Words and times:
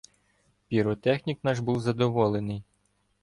Піротехнік 0.67 1.39
наш 1.43 1.59
був 1.59 1.79
задоволений. 1.81 2.63